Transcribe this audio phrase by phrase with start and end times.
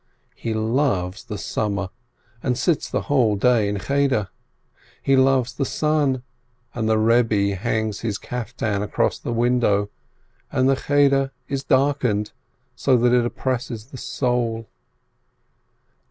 [0.33, 1.89] He loves the summer,
[2.41, 4.29] and sits the whole day in Cheder.
[4.99, 6.23] He loves the sun,
[6.73, 9.91] and the Rebbe hangs his caftan across the window,
[10.51, 12.31] and the Cheder is darkened,
[12.75, 14.65] so that it oppresses the soul.